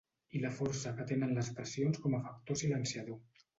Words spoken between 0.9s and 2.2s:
que tenen les pressions com